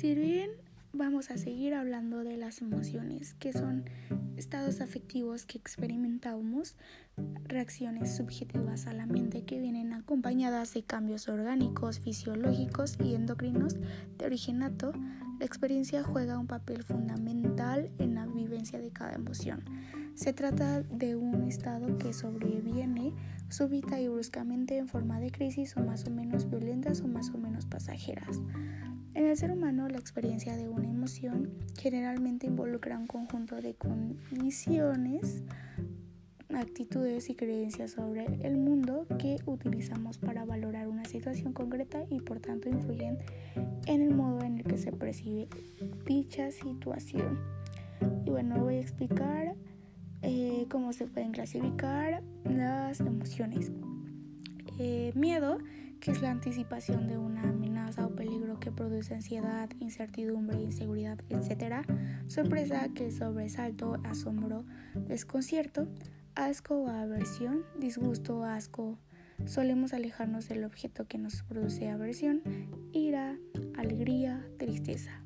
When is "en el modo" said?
43.86-44.42